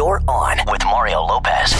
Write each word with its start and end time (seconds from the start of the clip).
You're 0.00 0.22
on 0.28 0.56
with 0.66 0.82
Mario 0.86 1.20
Lopez. 1.26 1.74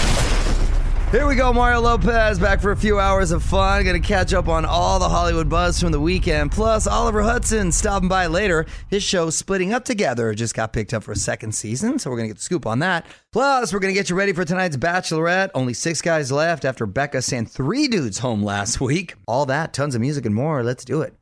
Here 1.10 1.26
we 1.26 1.36
go, 1.36 1.54
Mario 1.54 1.80
Lopez, 1.80 2.38
back 2.38 2.60
for 2.60 2.70
a 2.70 2.76
few 2.76 3.00
hours 3.00 3.30
of 3.30 3.42
fun. 3.42 3.82
Gonna 3.82 3.98
catch 3.98 4.34
up 4.34 4.46
on 4.46 4.66
all 4.66 4.98
the 4.98 5.08
Hollywood 5.08 5.48
buzz 5.48 5.80
from 5.80 5.90
the 5.90 6.00
weekend. 6.00 6.52
Plus, 6.52 6.86
Oliver 6.86 7.22
Hudson 7.22 7.72
stopping 7.72 8.10
by 8.10 8.26
later. 8.26 8.66
His 8.88 9.02
show, 9.02 9.30
Splitting 9.30 9.72
Up 9.72 9.86
Together, 9.86 10.34
just 10.34 10.54
got 10.54 10.74
picked 10.74 10.92
up 10.92 11.02
for 11.02 11.12
a 11.12 11.16
second 11.16 11.52
season, 11.54 11.98
so 11.98 12.10
we're 12.10 12.18
gonna 12.18 12.28
get 12.28 12.36
the 12.36 12.42
scoop 12.42 12.66
on 12.66 12.80
that. 12.80 13.06
Plus, 13.32 13.72
we're 13.72 13.80
gonna 13.80 13.94
get 13.94 14.10
you 14.10 14.16
ready 14.16 14.34
for 14.34 14.44
tonight's 14.44 14.76
Bachelorette. 14.76 15.48
Only 15.54 15.72
six 15.72 16.02
guys 16.02 16.30
left 16.30 16.66
after 16.66 16.84
Becca 16.84 17.22
sent 17.22 17.50
three 17.50 17.88
dudes 17.88 18.18
home 18.18 18.42
last 18.42 18.82
week. 18.82 19.14
All 19.26 19.46
that, 19.46 19.72
tons 19.72 19.94
of 19.94 20.02
music 20.02 20.26
and 20.26 20.34
more. 20.34 20.62
Let's 20.62 20.84
do 20.84 21.00
it. 21.00 21.14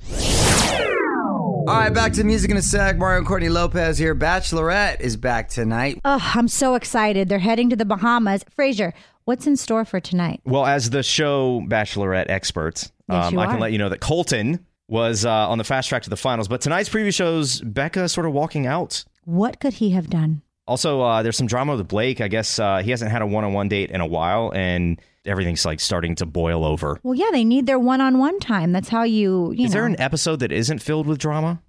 All 1.69 1.75
right, 1.75 1.93
back 1.93 2.14
to 2.14 2.25
music 2.25 2.50
in 2.50 2.57
a 2.57 2.62
sec. 2.62 2.96
Mario 2.96 3.19
and 3.19 3.27
Courtney 3.27 3.50
Lopez 3.50 3.98
here. 3.98 4.14
Bachelorette 4.14 5.00
is 5.00 5.18
back 5.18 5.50
tonight. 5.50 6.00
Oh, 6.03 6.18
I'm 6.35 6.48
so 6.48 6.75
excited. 6.75 7.29
They're 7.29 7.39
heading 7.39 7.68
to 7.68 7.77
the 7.77 7.85
Bahamas. 7.85 8.43
Frazier, 8.57 8.94
what's 9.27 9.46
in 9.46 9.54
store 9.54 9.85
for 9.85 10.00
tonight? 10.00 10.41
Well, 10.46 10.64
as 10.64 10.89
the 10.89 11.03
show 11.03 11.63
Bachelorette 11.68 12.31
experts, 12.31 12.91
Yes, 13.11 13.27
um, 13.27 13.35
you 13.35 13.41
I 13.41 13.46
can 13.49 13.61
let 13.61 13.72
you 13.72 13.79
know 13.79 13.91
that 13.91 14.00
Colton 14.00 14.64
was 14.89 15.27
uh, 15.27 15.31
on 15.31 15.58
the 15.58 15.64
fast 15.64 15.91
track 15.91 16.04
to 16.04 16.11
the 16.11 16.17
finals. 16.17 16.49
But 16.49 16.63
tonight's 16.63 16.89
preview 16.89 17.13
shows 17.13 17.61
Becca 17.61 18.08
sort 18.08 18.27
of 18.27 18.32
walking 18.32 18.66
out. 18.66 19.05
What 19.27 19.61
could 19.61 19.75
he 19.75 19.91
have 19.91 20.08
done? 20.08 20.41
Also, 20.68 21.00
uh, 21.00 21.22
there's 21.22 21.36
some 21.36 21.46
drama 21.46 21.75
with 21.75 21.89
Blake. 21.89 22.21
I 22.21 22.29
guess 22.29 22.58
uh, 22.58 22.82
he 22.85 22.90
hasn't 22.90 23.11
had 23.11 23.22
a 23.22 23.27
one-on-one 23.27 23.68
date 23.68 23.90
in 23.90 24.03
a 24.03 24.07
while, 24.07 24.53
and 24.54 25.00
everything's 25.25 25.64
like 25.64 25.81
starting 25.81 26.14
to 26.17 26.27
boil 26.27 26.63
over. 26.64 27.00
Well, 27.03 27.14
yeah, 27.14 27.31
they 27.32 27.43
need 27.43 27.67
their 27.67 27.79
one-on-one 27.79 28.39
time. 28.39 28.72
That's 28.72 28.91
how 28.91 29.03
you, 29.04 29.53
you 29.53 29.64
Is 29.64 29.71
know. 29.71 29.81
there 29.81 29.86
an 29.86 29.99
episode 29.99 30.41
that 30.41 30.53
isn't 30.53 30.81
filled 30.81 31.07
with 31.07 31.18
drama? 31.18 31.63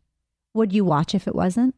would 0.55 0.73
you 0.73 0.83
watch 0.83 1.15
if 1.15 1.27
it 1.27 1.35
wasn't? 1.35 1.73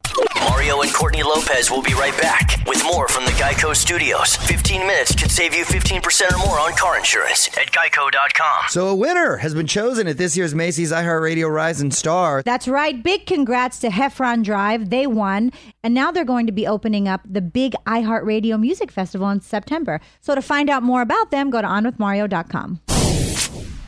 Mario 0.62 0.82
and 0.82 0.94
Courtney 0.94 1.24
Lopez 1.24 1.72
will 1.72 1.82
be 1.82 1.92
right 1.94 2.16
back 2.18 2.62
with 2.68 2.84
more 2.84 3.08
from 3.08 3.24
the 3.24 3.32
Geico 3.32 3.74
Studios. 3.74 4.36
15 4.36 4.86
minutes 4.86 5.12
could 5.12 5.28
save 5.28 5.56
you 5.56 5.64
15% 5.64 6.32
or 6.32 6.38
more 6.38 6.60
on 6.60 6.72
car 6.74 6.96
insurance 6.96 7.48
at 7.58 7.72
geico.com. 7.72 8.68
So, 8.68 8.86
a 8.86 8.94
winner 8.94 9.38
has 9.38 9.56
been 9.56 9.66
chosen 9.66 10.06
at 10.06 10.18
this 10.18 10.36
year's 10.36 10.54
Macy's 10.54 10.92
iHeartRadio 10.92 11.52
Rising 11.52 11.90
Star. 11.90 12.44
That's 12.44 12.68
right. 12.68 13.02
Big 13.02 13.26
congrats 13.26 13.80
to 13.80 13.88
Heffron 13.88 14.44
Drive. 14.44 14.90
They 14.90 15.08
won. 15.08 15.50
And 15.82 15.94
now 15.94 16.12
they're 16.12 16.24
going 16.24 16.46
to 16.46 16.52
be 16.52 16.64
opening 16.64 17.08
up 17.08 17.22
the 17.28 17.40
big 17.40 17.74
iHeartRadio 17.84 18.60
Music 18.60 18.92
Festival 18.92 19.30
in 19.30 19.40
September. 19.40 20.00
So 20.20 20.36
to 20.36 20.42
find 20.42 20.70
out 20.70 20.84
more 20.84 21.02
about 21.02 21.32
them, 21.32 21.50
go 21.50 21.60
to 21.60 21.66
onwithmario.com. 21.66 22.78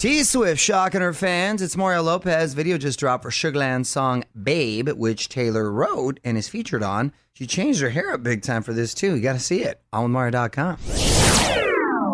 T 0.04 0.22
Swift 0.22 0.60
shocking 0.60 1.00
her 1.00 1.14
fans. 1.14 1.62
It's 1.62 1.78
Mario 1.78 2.02
Lopez. 2.02 2.52
Video 2.52 2.76
just 2.76 2.98
dropped 2.98 3.22
for 3.22 3.30
Sugarland's 3.30 3.88
song 3.88 4.22
Babe, 4.42 4.90
which 4.90 5.30
Taylor 5.30 5.72
wrote 5.72 6.20
and 6.22 6.36
is 6.36 6.46
featured 6.46 6.82
on. 6.82 7.10
She 7.32 7.46
changed 7.46 7.80
her 7.80 7.88
hair 7.88 8.12
up 8.12 8.22
big 8.22 8.42
time 8.42 8.62
for 8.62 8.74
this 8.74 8.92
too. 8.92 9.16
You 9.16 9.22
got 9.22 9.32
to 9.32 9.40
see 9.40 9.62
it 9.62 9.80
on 9.94 10.10
Mario.com. 10.10 10.76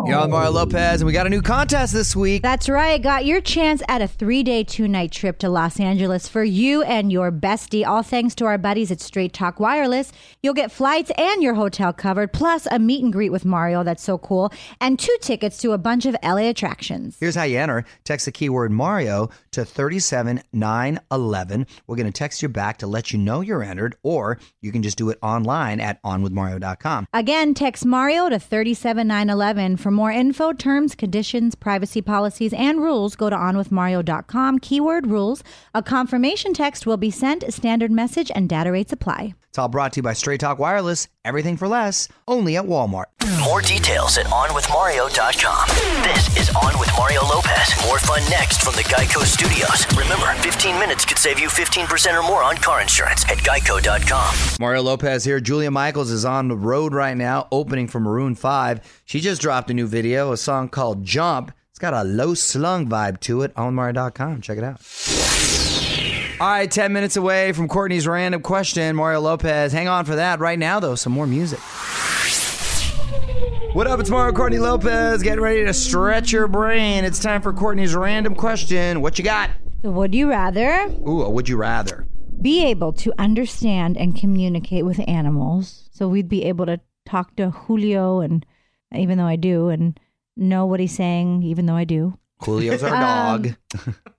You're 0.07 0.17
on 0.17 0.31
Mario 0.31 0.49
oh. 0.49 0.53
Lopez, 0.53 1.01
and 1.01 1.05
we 1.05 1.13
got 1.13 1.27
a 1.27 1.29
new 1.29 1.41
contest 1.41 1.93
this 1.93 2.15
week. 2.15 2.41
That's 2.41 2.67
right. 2.67 3.01
Got 3.01 3.25
your 3.25 3.41
chance 3.41 3.83
at 3.87 4.01
a 4.01 4.07
three 4.07 4.41
day, 4.41 4.63
two 4.63 4.87
night 4.87 5.11
trip 5.11 5.37
to 5.39 5.49
Los 5.49 5.79
Angeles 5.79 6.27
for 6.27 6.43
you 6.43 6.81
and 6.83 7.11
your 7.11 7.31
bestie. 7.31 7.85
All 7.85 8.01
thanks 8.01 8.33
to 8.35 8.45
our 8.45 8.57
buddies 8.57 8.91
at 8.91 8.99
Straight 8.99 9.33
Talk 9.33 9.59
Wireless. 9.59 10.11
You'll 10.41 10.53
get 10.53 10.71
flights 10.71 11.11
and 11.17 11.43
your 11.43 11.53
hotel 11.53 11.93
covered, 11.93 12.33
plus 12.33 12.67
a 12.71 12.79
meet 12.79 13.03
and 13.03 13.13
greet 13.13 13.31
with 13.31 13.45
Mario. 13.45 13.83
That's 13.83 14.03
so 14.03 14.17
cool. 14.17 14.51
And 14.79 14.97
two 14.97 15.15
tickets 15.21 15.57
to 15.59 15.73
a 15.73 15.77
bunch 15.77 16.05
of 16.05 16.15
LA 16.23 16.49
attractions. 16.49 17.17
Here's 17.19 17.35
how 17.35 17.43
you 17.43 17.59
enter. 17.59 17.85
Text 18.03 18.25
the 18.25 18.31
keyword 18.31 18.71
Mario 18.71 19.29
to 19.51 19.65
37911. 19.65 21.67
We're 21.85 21.95
going 21.95 22.05
to 22.05 22.11
text 22.11 22.41
you 22.41 22.49
back 22.49 22.77
to 22.79 22.87
let 22.87 23.11
you 23.11 23.19
know 23.19 23.41
you're 23.41 23.63
entered, 23.63 23.95
or 24.01 24.39
you 24.61 24.71
can 24.71 24.81
just 24.81 24.97
do 24.97 25.09
it 25.09 25.19
online 25.21 25.79
at 25.79 26.01
onwithmario.com. 26.03 27.07
Again, 27.13 27.53
text 27.53 27.85
Mario 27.85 28.29
to 28.29 28.39
37911. 28.39 29.77
For 29.77 29.90
more 29.91 30.11
info, 30.11 30.53
terms, 30.53 30.95
conditions, 30.95 31.55
privacy 31.55 32.01
policies, 32.01 32.53
and 32.53 32.81
rules, 32.81 33.15
go 33.15 33.29
to 33.29 33.35
onwithmario.com. 33.35 34.59
Keyword 34.59 35.07
rules. 35.07 35.43
A 35.73 35.83
confirmation 35.83 36.53
text 36.53 36.85
will 36.85 36.97
be 36.97 37.11
sent. 37.11 37.53
Standard 37.53 37.91
message 37.91 38.31
and 38.33 38.49
data 38.49 38.71
rates 38.71 38.93
apply. 38.93 39.33
It's 39.49 39.57
all 39.57 39.67
brought 39.67 39.91
to 39.93 39.97
you 39.97 40.03
by 40.03 40.13
Straight 40.13 40.39
Talk 40.39 40.59
Wireless. 40.59 41.09
Everything 41.23 41.55
for 41.55 41.67
less, 41.67 42.07
only 42.27 42.57
at 42.57 42.65
Walmart. 42.65 43.05
More 43.43 43.61
details 43.61 44.17
at 44.17 44.25
onwithmario.com. 44.27 45.67
This 46.03 46.37
is 46.37 46.49
On 46.55 46.77
with 46.79 46.89
Mario 46.97 47.21
Lopez. 47.21 47.73
More 47.85 47.99
fun 47.99 48.21
next 48.29 48.61
from 48.61 48.75
the 48.75 48.83
Geico 48.83 49.23
Studios. 49.23 49.85
Remember, 49.95 50.33
15 50.41 50.79
minutes 50.79 51.05
could 51.05 51.19
save 51.19 51.39
you 51.39 51.47
15% 51.47 52.19
or 52.19 52.23
more 52.27 52.43
on 52.43 52.55
car 52.57 52.81
insurance 52.81 53.23
at 53.25 53.37
geico.com. 53.39 54.35
Mario 54.59 54.81
Lopez 54.81 55.23
here. 55.23 55.39
Julia 55.39 55.69
Michaels 55.69 56.09
is 56.09 56.25
on 56.25 56.47
the 56.47 56.55
road 56.55 56.93
right 56.93 57.17
now, 57.17 57.47
opening 57.51 57.87
for 57.87 57.99
Maroon 57.99 58.33
5. 58.33 59.03
She 59.05 59.19
just 59.19 59.41
dropped 59.41 59.69
a 59.69 59.73
new 59.75 59.87
video, 59.87 60.31
a 60.31 60.37
song 60.37 60.69
called 60.69 61.03
Jump. 61.03 61.51
It's 61.69 61.79
got 61.79 61.93
a 61.93 62.03
low 62.03 62.33
slung 62.33 62.87
vibe 62.87 63.19
to 63.21 63.43
it 63.43 63.51
on 63.55 63.75
Mario.com. 63.75 64.41
Check 64.41 64.57
it 64.57 64.63
out. 64.63 64.81
All 66.41 66.47
right, 66.47 66.71
10 66.71 66.91
minutes 66.91 67.17
away 67.17 67.51
from 67.51 67.67
Courtney's 67.67 68.07
random 68.07 68.41
question. 68.41 68.95
Mario 68.95 69.19
Lopez. 69.21 69.71
Hang 69.71 69.87
on 69.87 70.05
for 70.05 70.15
that. 70.15 70.39
Right 70.39 70.57
now, 70.57 70.79
though, 70.79 70.95
some 70.95 71.13
more 71.13 71.27
music. 71.27 71.59
What 73.75 73.85
up? 73.85 73.99
It's 73.99 74.09
Mario 74.09 74.33
Courtney 74.33 74.57
Lopez. 74.57 75.21
Getting 75.21 75.43
ready 75.43 75.63
to 75.65 75.71
stretch 75.71 76.31
your 76.31 76.47
brain. 76.47 77.05
It's 77.05 77.19
time 77.19 77.43
for 77.43 77.53
Courtney's 77.53 77.93
random 77.93 78.33
question. 78.33 79.01
What 79.03 79.19
you 79.19 79.23
got? 79.23 79.51
Would 79.83 80.15
you 80.15 80.31
rather 80.31 80.87
Ooh, 81.07 81.21
a 81.21 81.29
would 81.29 81.47
you 81.47 81.57
rather? 81.57 82.07
be 82.41 82.65
able 82.65 82.91
to 82.93 83.13
understand 83.19 83.95
and 83.95 84.15
communicate 84.15 84.83
with 84.83 84.99
animals? 85.07 85.89
So 85.91 86.07
we'd 86.07 86.27
be 86.27 86.45
able 86.45 86.65
to 86.65 86.79
talk 87.05 87.35
to 87.35 87.51
Julio, 87.51 88.19
and 88.19 88.43
even 88.95 89.19
though 89.19 89.27
I 89.27 89.35
do, 89.35 89.69
and 89.69 89.99
know 90.35 90.65
what 90.65 90.79
he's 90.79 90.95
saying, 90.95 91.43
even 91.43 91.67
though 91.67 91.75
I 91.75 91.83
do, 91.83 92.17
Julio's 92.43 92.83
our 92.83 92.95
Um, 92.95 93.41
dog. 93.41 93.55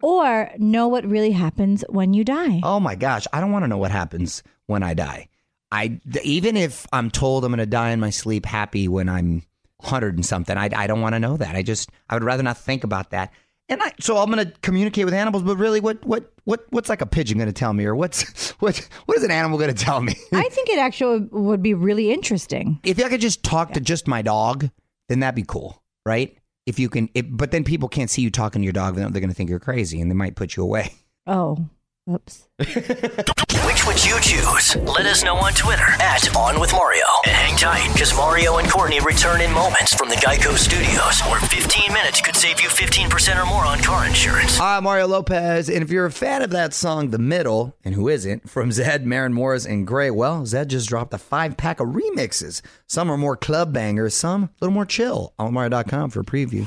or 0.02 0.50
know 0.58 0.88
what 0.88 1.04
really 1.06 1.32
happens 1.32 1.84
when 1.88 2.14
you 2.14 2.24
die. 2.24 2.60
Oh 2.62 2.80
my 2.80 2.94
gosh, 2.94 3.26
I 3.32 3.40
don't 3.40 3.52
want 3.52 3.64
to 3.64 3.68
know 3.68 3.78
what 3.78 3.90
happens 3.90 4.42
when 4.66 4.82
I 4.82 4.94
die. 4.94 5.28
I 5.70 6.00
even 6.22 6.56
if 6.56 6.86
I'm 6.92 7.10
told 7.10 7.44
I'm 7.44 7.50
going 7.50 7.58
to 7.58 7.66
die 7.66 7.90
in 7.90 8.00
my 8.00 8.10
sleep 8.10 8.44
happy 8.46 8.88
when 8.88 9.08
I'm 9.08 9.42
100 9.78 10.14
and 10.16 10.24
something, 10.26 10.56
I, 10.56 10.68
I 10.74 10.86
don't 10.86 11.00
want 11.00 11.14
to 11.14 11.18
know 11.20 11.36
that. 11.36 11.56
I 11.56 11.62
just 11.62 11.90
I 12.10 12.14
would 12.14 12.24
rather 12.24 12.42
not 12.42 12.58
think 12.58 12.84
about 12.84 13.10
that. 13.10 13.32
And 13.68 13.82
I, 13.82 13.92
so 14.00 14.18
I'm 14.18 14.30
going 14.30 14.44
to 14.46 14.52
communicate 14.60 15.06
with 15.06 15.14
animals, 15.14 15.44
but 15.44 15.56
really, 15.56 15.80
what 15.80 16.04
what 16.04 16.30
what 16.44 16.66
what's 16.70 16.88
like 16.90 17.00
a 17.00 17.06
pigeon 17.06 17.38
going 17.38 17.46
to 17.46 17.54
tell 17.54 17.72
me, 17.72 17.86
or 17.86 17.94
what's 17.94 18.50
what 18.60 18.76
what 19.06 19.16
is 19.16 19.24
an 19.24 19.30
animal 19.30 19.56
going 19.56 19.74
to 19.74 19.84
tell 19.84 20.00
me? 20.02 20.14
I 20.32 20.48
think 20.50 20.68
it 20.68 20.78
actually 20.78 21.20
would 21.30 21.62
be 21.62 21.72
really 21.72 22.12
interesting. 22.12 22.80
if 22.84 23.02
I 23.02 23.08
could 23.08 23.20
just 23.22 23.42
talk 23.42 23.72
to 23.72 23.80
just 23.80 24.06
my 24.06 24.20
dog, 24.20 24.68
then 25.08 25.20
that'd 25.20 25.34
be 25.36 25.44
cool, 25.46 25.82
right? 26.04 26.36
If 26.64 26.78
you 26.78 26.88
can, 26.88 27.08
it, 27.14 27.36
but 27.36 27.50
then 27.50 27.64
people 27.64 27.88
can't 27.88 28.10
see 28.10 28.22
you 28.22 28.30
talking 28.30 28.62
to 28.62 28.64
your 28.64 28.72
dog, 28.72 28.94
they're 28.94 29.08
going 29.10 29.28
to 29.28 29.34
think 29.34 29.50
you're 29.50 29.58
crazy, 29.58 30.00
and 30.00 30.10
they 30.10 30.14
might 30.14 30.36
put 30.36 30.56
you 30.56 30.62
away. 30.62 30.92
Oh, 31.26 31.68
oops. 32.10 32.48
Which 32.58 33.86
would 33.86 34.04
you 34.04 34.20
choose? 34.20 34.76
Let 34.76 35.06
us 35.06 35.22
know 35.24 35.36
on 35.36 35.52
Twitter 35.52 35.82
at 35.82 36.34
On 36.36 36.60
With 36.60 36.72
Mario. 36.72 37.04
And 37.24 37.32
hang 37.34 37.56
tight, 37.56 37.92
because 37.92 38.14
Mario 38.16 38.58
and 38.58 38.68
Courtney 38.68 39.00
return 39.00 39.40
in 39.40 39.52
moments 39.52 39.94
from 39.94 40.08
the 40.08 40.16
Geico 40.16 40.56
Studios, 40.56 41.20
where 41.22 41.40
15 41.40 41.92
minutes 41.92 42.20
could 42.20 42.36
save 42.36 42.60
you 42.60 42.68
15% 42.68 43.42
or 43.42 43.46
more 43.46 43.64
on 43.64 43.80
car 43.80 44.06
insurance. 44.06 44.58
I'm 44.60 44.84
Mario 44.84 45.06
Lopez, 45.06 45.68
and 45.68 45.82
if 45.82 45.90
you're 45.90 46.06
a 46.06 46.12
fan 46.12 46.42
of 46.42 46.50
that 46.50 46.74
song, 46.74 47.10
The 47.10 47.18
Middle, 47.18 47.76
and 47.84 47.94
who 47.94 48.08
isn't, 48.08 48.48
from 48.48 48.70
Zedd, 48.70 49.04
Maren 49.04 49.32
Morris, 49.32 49.64
and 49.66 49.86
Grey, 49.86 50.10
well, 50.10 50.42
Zedd 50.42 50.68
just 50.68 50.88
dropped 50.88 51.14
a 51.14 51.18
five 51.18 51.56
pack 51.56 51.80
of 51.80 51.88
remixes. 51.88 52.62
Some 52.86 53.10
are 53.10 53.16
more 53.16 53.36
club 53.36 53.72
bangers, 53.72 54.14
some 54.14 54.44
a 54.44 54.50
little 54.60 54.74
more 54.74 54.86
chill. 54.86 55.34
On 55.38 55.54
Mario.com 55.54 56.10
for 56.10 56.20
a 56.20 56.24
preview. 56.24 56.66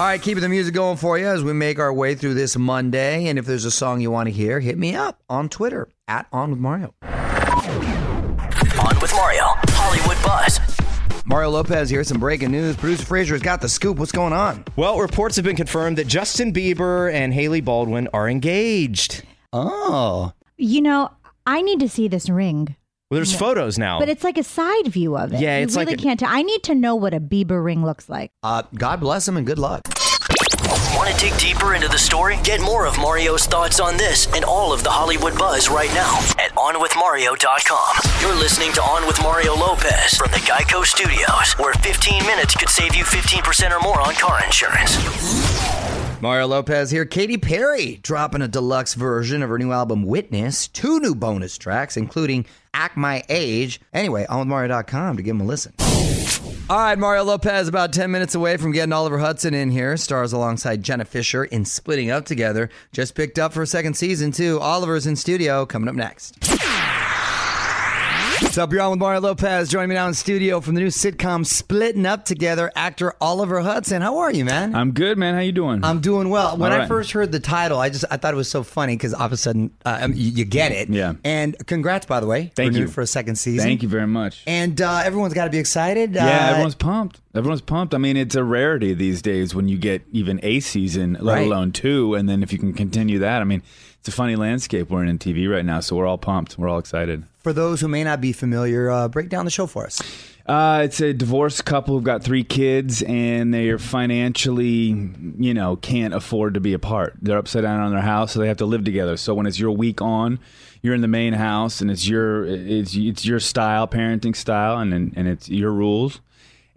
All 0.00 0.06
right, 0.06 0.22
keeping 0.22 0.40
the 0.40 0.48
music 0.48 0.72
going 0.72 0.96
for 0.96 1.18
you 1.18 1.26
as 1.28 1.44
we 1.44 1.52
make 1.52 1.78
our 1.78 1.92
way 1.92 2.14
through 2.14 2.32
this 2.32 2.56
Monday. 2.56 3.26
And 3.26 3.38
if 3.38 3.44
there's 3.44 3.66
a 3.66 3.70
song 3.70 4.00
you 4.00 4.10
want 4.10 4.28
to 4.28 4.32
hear, 4.32 4.58
hit 4.58 4.78
me 4.78 4.94
up 4.94 5.22
on 5.28 5.50
Twitter 5.50 5.90
at 6.08 6.26
On 6.32 6.50
With 6.50 6.58
Mario. 6.58 6.94
On 7.02 8.98
With 8.98 9.12
Mario, 9.12 9.44
Hollywood 9.68 10.16
Buzz. 10.24 10.58
Mario 11.26 11.50
Lopez 11.50 11.90
here. 11.90 12.02
Some 12.02 12.18
breaking 12.18 12.50
news. 12.50 12.78
Producer 12.78 13.04
Fraser's 13.04 13.42
got 13.42 13.60
the 13.60 13.68
scoop. 13.68 13.98
What's 13.98 14.10
going 14.10 14.32
on? 14.32 14.64
Well, 14.74 14.98
reports 14.98 15.36
have 15.36 15.44
been 15.44 15.54
confirmed 15.54 15.98
that 15.98 16.06
Justin 16.06 16.50
Bieber 16.54 17.12
and 17.12 17.34
Hailey 17.34 17.60
Baldwin 17.60 18.08
are 18.14 18.26
engaged. 18.26 19.22
Oh, 19.52 20.32
You 20.56 20.80
know, 20.80 21.10
I 21.46 21.60
need 21.60 21.78
to 21.80 21.90
see 21.90 22.08
this 22.08 22.30
ring. 22.30 22.74
Well, 23.10 23.16
there's 23.18 23.34
photos 23.34 23.76
now. 23.76 23.98
But 23.98 24.08
it's 24.08 24.22
like 24.22 24.38
a 24.38 24.44
side 24.44 24.86
view 24.86 25.16
of 25.16 25.32
it. 25.32 25.40
Yeah, 25.40 25.58
you 25.58 25.64
it's 25.64 25.74
like 25.74 25.88
really 25.88 25.98
a- 26.00 26.02
can't 26.02 26.20
tell. 26.20 26.28
I 26.30 26.42
need 26.42 26.62
to 26.62 26.76
know 26.76 26.94
what 26.94 27.12
a 27.12 27.18
Bieber 27.18 27.64
ring 27.64 27.84
looks 27.84 28.08
like. 28.08 28.30
uh, 28.44 28.62
God 28.72 29.00
bless 29.00 29.26
him 29.26 29.36
and 29.36 29.44
good 29.44 29.58
luck. 29.58 29.82
Want 30.94 31.10
to 31.12 31.16
dig 31.18 31.36
deeper 31.40 31.74
into 31.74 31.88
the 31.88 31.98
story? 31.98 32.36
Get 32.44 32.60
more 32.60 32.86
of 32.86 32.96
Mario's 32.98 33.46
thoughts 33.46 33.80
on 33.80 33.96
this 33.96 34.32
and 34.32 34.44
all 34.44 34.72
of 34.72 34.84
the 34.84 34.90
Hollywood 34.90 35.36
buzz 35.36 35.68
right 35.68 35.92
now 35.92 36.18
at 36.38 36.52
OnWithMario.com. 36.52 38.20
You're 38.20 38.38
listening 38.38 38.72
to 38.74 38.82
On 38.82 39.04
with 39.08 39.20
Mario 39.22 39.56
Lopez 39.56 40.14
from 40.16 40.30
the 40.30 40.38
Geico 40.38 40.84
Studios, 40.84 41.52
where 41.58 41.74
15 41.74 42.24
minutes 42.26 42.54
could 42.54 42.68
save 42.68 42.94
you 42.94 43.02
15% 43.02 43.72
or 43.76 43.80
more 43.80 44.00
on 44.00 44.14
car 44.14 44.40
insurance. 44.44 44.96
Mario 46.22 46.46
Lopez 46.46 46.90
here. 46.90 47.06
Katy 47.06 47.38
Perry 47.38 47.98
dropping 48.02 48.42
a 48.42 48.48
deluxe 48.48 48.94
version 48.94 49.42
of 49.42 49.48
her 49.48 49.58
new 49.58 49.72
album 49.72 50.04
Witness. 50.04 50.68
Two 50.68 51.00
new 51.00 51.14
bonus 51.14 51.56
tracks, 51.58 51.96
including 51.96 52.44
act 52.74 52.96
my 52.96 53.22
age. 53.28 53.80
Anyway, 53.92 54.26
on 54.26 54.40
with 54.40 54.48
onwithmario.com 54.48 55.16
to 55.16 55.22
give 55.22 55.36
him 55.36 55.42
a 55.42 55.44
listen. 55.44 55.72
All 56.70 56.78
right, 56.78 56.98
Mario 56.98 57.24
Lopez, 57.24 57.66
about 57.66 57.92
10 57.92 58.12
minutes 58.12 58.36
away 58.36 58.56
from 58.56 58.70
getting 58.70 58.92
Oliver 58.92 59.18
Hudson 59.18 59.54
in 59.54 59.70
here. 59.70 59.96
Stars 59.96 60.32
alongside 60.32 60.84
Jenna 60.84 61.04
Fischer 61.04 61.44
in 61.44 61.64
Splitting 61.64 62.10
Up 62.10 62.24
Together. 62.24 62.70
Just 62.92 63.16
picked 63.16 63.40
up 63.40 63.52
for 63.52 63.62
a 63.62 63.66
second 63.66 63.94
season, 63.94 64.30
too. 64.30 64.60
Oliver's 64.60 65.06
in 65.06 65.16
studio, 65.16 65.66
coming 65.66 65.88
up 65.88 65.96
next. 65.96 66.38
What's 68.40 68.56
up? 68.58 68.72
You're 68.72 68.80
on 68.80 68.90
with 68.90 68.98
Mario 69.00 69.20
Lopez. 69.20 69.68
Joining 69.68 69.90
me 69.90 69.94
now 69.94 70.08
in 70.08 70.14
studio 70.14 70.60
from 70.60 70.74
the 70.74 70.80
new 70.80 70.88
sitcom 70.88 71.46
Splitting 71.46 72.04
Up 72.06 72.24
Together, 72.24 72.72
actor 72.74 73.14
Oliver 73.20 73.60
Hudson. 73.60 74.02
How 74.02 74.18
are 74.18 74.32
you, 74.32 74.44
man? 74.44 74.74
I'm 74.74 74.90
good, 74.92 75.18
man. 75.18 75.34
How 75.34 75.40
you 75.40 75.52
doing? 75.52 75.84
I'm 75.84 76.00
doing 76.00 76.30
well. 76.30 76.56
When 76.56 76.72
All 76.72 76.80
I 76.80 76.86
first 76.88 77.12
heard 77.12 77.30
the 77.32 77.38
title, 77.38 77.78
I 77.78 77.90
just 77.90 78.04
I 78.10 78.16
thought 78.16 78.32
it 78.34 78.36
was 78.38 78.50
so 78.50 78.62
funny 78.64 78.96
because 78.96 79.14
all 79.14 79.26
of 79.26 79.32
a 79.32 79.36
sudden 79.36 79.70
uh, 79.84 79.98
um, 80.02 80.14
you, 80.14 80.30
you 80.30 80.44
get 80.44 80.72
it. 80.72 80.88
Yeah. 80.88 81.14
And 81.22 81.54
congrats, 81.66 82.06
by 82.06 82.18
the 82.18 82.26
way. 82.26 82.50
Thank 82.56 82.74
you. 82.74 82.88
for 82.88 83.02
a 83.02 83.06
second 83.06 83.36
season. 83.36 83.64
Thank 83.64 83.82
you 83.82 83.88
very 83.88 84.06
much. 84.08 84.42
And 84.46 84.80
uh, 84.80 85.02
everyone's 85.04 85.34
got 85.34 85.44
to 85.44 85.50
be 85.50 85.58
excited. 85.58 86.14
yeah, 86.14 86.24
Uh, 86.46 86.50
everyone's 86.50 86.74
pumped. 86.74 87.20
Everyone's 87.34 87.60
pumped. 87.62 87.94
I 87.94 87.98
mean, 87.98 88.16
it's 88.16 88.34
a 88.34 88.42
rarity 88.42 88.94
these 88.94 89.22
days 89.22 89.54
when 89.54 89.68
you 89.68 89.76
get 89.78 90.02
even 90.10 90.40
a 90.42 90.58
season, 90.60 91.16
let 91.20 91.34
Right. 91.34 91.46
alone 91.46 91.70
two, 91.72 92.14
and 92.14 92.28
then 92.28 92.42
if 92.42 92.52
you 92.52 92.58
can 92.58 92.72
continue 92.72 93.20
that. 93.20 93.42
I 93.42 93.44
mean, 93.44 93.62
it's 94.00 94.08
a 94.08 94.12
funny 94.12 94.34
landscape 94.34 94.88
we're 94.90 95.02
in 95.04 95.08
in 95.10 95.18
TV 95.18 95.48
right 95.48 95.64
now, 95.64 95.78
so 95.80 95.94
we're 95.94 96.06
all 96.06 96.18
pumped. 96.18 96.58
We're 96.58 96.68
all 96.68 96.78
excited. 96.78 97.24
For 97.40 97.52
those 97.52 97.80
who 97.80 97.88
may 97.88 98.04
not 98.04 98.20
be 98.20 98.32
familiar, 98.32 98.90
uh, 98.90 99.08
break 99.08 99.30
down 99.30 99.46
the 99.46 99.50
show 99.50 99.66
for 99.66 99.86
us. 99.86 100.00
Uh, 100.46 100.82
it's 100.84 101.00
a 101.00 101.12
divorced 101.12 101.64
couple 101.64 101.94
who've 101.94 102.04
got 102.04 102.22
three 102.22 102.44
kids, 102.44 103.02
and 103.02 103.54
they 103.54 103.68
are 103.68 103.78
financially, 103.78 105.08
you 105.38 105.54
know, 105.54 105.76
can't 105.76 106.12
afford 106.12 106.54
to 106.54 106.60
be 106.60 106.72
apart. 106.72 107.14
They're 107.22 107.38
upside 107.38 107.62
down 107.62 107.80
on 107.80 107.92
their 107.92 108.02
house, 108.02 108.32
so 108.32 108.40
they 108.40 108.48
have 108.48 108.56
to 108.58 108.66
live 108.66 108.84
together. 108.84 109.16
So 109.16 109.32
when 109.32 109.46
it's 109.46 109.58
your 109.58 109.70
week 109.70 110.02
on, 110.02 110.38
you're 110.82 110.94
in 110.94 111.02
the 111.02 111.08
main 111.08 111.34
house, 111.34 111.80
and 111.80 111.90
it's 111.90 112.08
your 112.08 112.46
it's 112.46 112.94
it's 112.96 113.24
your 113.24 113.38
style, 113.38 113.86
parenting 113.86 114.34
style, 114.34 114.78
and 114.78 114.92
and, 114.92 115.12
and 115.16 115.28
it's 115.28 115.48
your 115.48 115.72
rules. 115.72 116.20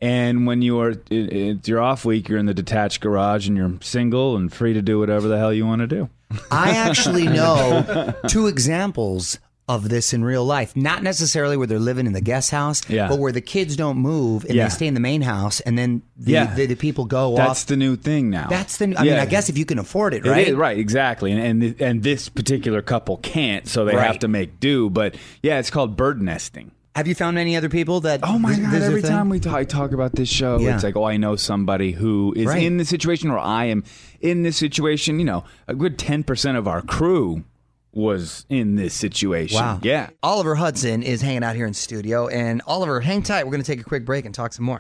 And 0.02 0.46
when 0.46 0.62
you 0.62 0.80
are 0.80 0.92
it, 0.92 1.10
it's 1.10 1.68
your 1.68 1.82
off 1.82 2.06
week, 2.06 2.30
you're 2.30 2.38
in 2.38 2.46
the 2.46 2.54
detached 2.54 3.02
garage, 3.02 3.48
and 3.48 3.58
you're 3.58 3.74
single 3.82 4.36
and 4.36 4.54
free 4.54 4.74
to 4.74 4.82
do 4.82 5.00
whatever 5.00 5.28
the 5.28 5.38
hell 5.38 5.54
you 5.54 5.66
want 5.66 5.80
to 5.82 5.88
do. 5.88 6.10
I 6.52 6.72
actually 6.72 7.28
know 7.28 8.14
two 8.28 8.48
examples 8.48 9.40
of 9.70 9.88
this 9.88 10.12
in 10.14 10.26
real 10.26 10.44
life. 10.44 10.76
Not 10.76 11.04
necessarily 11.04 11.56
where 11.56 11.68
they're 11.68 11.80
living 11.80 12.06
in 12.06 12.12
the 12.14 12.20
guest 12.22 12.52
house, 12.52 12.82
Yeah. 12.90 13.08
but 13.08 13.18
where 13.20 13.32
the 13.32 13.40
kids 13.42 13.78
don't 13.78 13.98
move 13.98 14.44
and 14.44 14.56
Yeah. 14.56 14.66
they 14.66 14.70
stay 14.70 14.88
in 14.88 14.94
the 14.94 15.00
main 15.00 15.22
house, 15.22 15.62
and 15.62 15.78
then 15.78 16.02
the, 16.18 16.32
Yeah. 16.34 16.54
the, 16.54 16.66
the 16.66 16.76
people 16.76 17.06
go 17.06 17.36
That's 17.38 17.62
off. 17.62 17.68
the 17.68 17.78
new 17.78 17.96
thing 17.96 18.30
now. 18.30 18.48
That's 18.50 18.76
the. 18.78 18.94
I 18.98 19.04
mean, 19.04 19.14
I 19.14 19.26
guess 19.26 19.48
if 19.50 19.58
you 19.58 19.64
can 19.66 19.80
afford 19.80 20.14
it, 20.14 20.26
It 20.26 20.30
right? 20.30 20.48
is, 20.50 20.54
right, 20.56 20.78
exactly. 20.78 21.32
And, 21.32 21.64
and 21.64 21.82
and 21.82 22.04
this 22.04 22.28
particular 22.28 22.82
couple 22.82 23.18
can't, 23.18 23.68
so 23.68 23.86
they 23.86 23.96
Right. 23.96 24.06
have 24.06 24.20
to 24.20 24.28
make 24.28 24.60
do. 24.60 24.90
But 24.90 25.16
yeah, 25.42 25.60
it's 25.60 25.70
called 25.70 25.96
bird 25.96 26.22
nesting. 26.22 26.72
Have 26.96 27.08
you 27.08 27.16
found 27.16 27.40
any 27.40 27.56
other 27.56 27.70
people 27.70 28.02
that? 28.02 28.20
Oh 28.22 28.38
my 28.38 28.52
god! 28.56 28.70
this 28.72 28.82
is 28.82 28.84
a 28.84 28.86
Every 28.86 29.02
time 29.02 29.30
we 29.30 29.40
talk, 29.40 29.68
talk 29.68 29.94
about 29.94 30.14
this 30.14 30.30
show, 30.30 30.60
Yeah. 30.60 30.76
it's 30.76 30.84
like, 30.84 30.96
oh, 30.96 31.06
I 31.06 31.18
know 31.18 31.36
somebody 31.36 31.92
who 31.94 32.34
is 32.36 32.46
Right. 32.48 32.62
in 32.62 32.78
this 32.78 32.90
situation, 32.90 33.32
or 33.32 33.40
I 33.40 33.66
am 33.66 33.84
in 34.22 34.44
this 34.44 34.58
situation. 34.58 35.18
You 35.20 35.26
know, 35.26 35.44
a 35.68 35.74
good 35.74 35.98
ten 35.98 36.22
percent 36.24 36.56
of 36.58 36.68
our 36.68 36.82
crew 36.84 37.46
was 37.94 38.46
in 38.50 38.76
this 38.76 38.94
situation. 38.94 39.60
Wow. 39.60 39.80
Yeah. 39.84 40.10
Oliver 40.22 40.56
Hudson 40.56 41.04
is 41.04 41.22
hanging 41.22 41.44
out 41.44 41.56
here 41.56 41.68
in 41.68 41.74
studio, 41.74 42.28
and 42.28 42.62
Oliver, 42.66 43.00
hang 43.00 43.24
tight. 43.24 43.46
We're 43.46 43.52
going 43.52 43.64
to 43.64 43.72
take 43.72 43.80
a 43.80 43.84
quick 43.84 44.06
break 44.06 44.26
and 44.26 44.34
talk 44.34 44.54
some 44.54 44.66
more. 44.66 44.80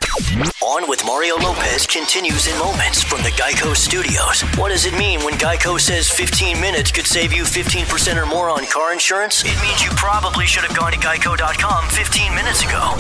On 0.64 0.88
with 0.88 1.04
Mario 1.06 1.36
Lopez 1.36 1.86
continues 1.86 2.48
in 2.48 2.58
moments 2.58 3.04
from 3.04 3.22
the 3.22 3.30
Geico 3.32 3.76
Studios. 3.76 4.42
What 4.58 4.70
does 4.70 4.86
it 4.86 4.98
mean 4.98 5.20
when 5.26 5.34
Geico 5.34 5.78
says 5.78 6.10
15 6.10 6.62
minutes 6.62 6.90
could 6.90 7.06
save 7.06 7.34
you 7.34 7.44
15% 7.44 8.16
or 8.22 8.26
more 8.26 8.50
on 8.50 8.66
car 8.68 8.94
insurance? 8.94 9.44
It 9.44 9.62
means 9.62 9.84
you 9.84 9.90
probably 9.92 10.46
should 10.46 10.64
have 10.64 10.76
gone 10.78 10.94
to 10.94 10.98
geico.com 11.00 11.90
15 11.90 12.34
minutes 12.36 12.64
ago. 12.64 12.96